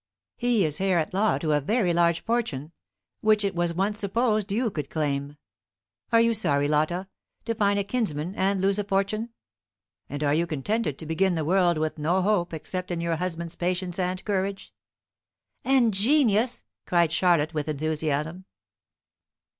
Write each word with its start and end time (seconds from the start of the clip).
He 0.35 0.65
is 0.65 0.81
heir 0.81 0.97
at 0.97 1.13
law 1.13 1.37
to 1.37 1.51
a 1.51 1.61
very 1.61 1.93
large 1.93 2.21
fortune, 2.25 2.71
which 3.19 3.45
it 3.45 3.53
was 3.53 3.75
once 3.75 3.99
supposed 3.99 4.51
you 4.51 4.71
could 4.71 4.89
claim. 4.89 5.37
Are 6.11 6.19
you 6.19 6.33
sorry, 6.33 6.67
Lotta, 6.67 7.07
to 7.45 7.53
find 7.53 7.77
a 7.77 7.83
kinsman 7.83 8.33
and 8.33 8.59
lose 8.59 8.79
a 8.79 8.83
fortune? 8.83 9.29
and 10.09 10.23
are 10.23 10.33
you 10.33 10.47
contented 10.47 10.97
to 10.97 11.05
begin 11.05 11.35
the 11.35 11.45
world 11.45 11.77
with 11.77 11.99
no 11.99 12.23
hope 12.23 12.51
except 12.51 12.89
in 12.89 12.99
your 12.99 13.17
husband's 13.17 13.53
patience 13.53 13.99
and 13.99 14.25
courage?" 14.25 14.73
"And 15.63 15.93
genius!" 15.93 16.63
cried 16.87 17.11
Charlotte, 17.11 17.53
with 17.53 17.67
enthusiasm. 17.67 18.45